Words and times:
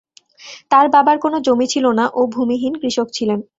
তার 0.71 0.85
বাবার 0.93 1.17
কোন 1.19 1.33
জমি 1.45 1.67
ছিল 1.73 1.85
না 1.99 2.05
ও 2.13 2.21
ভূমিহীন 2.35 2.73
কৃষক 2.81 3.07
ছিলেন। 3.13 3.39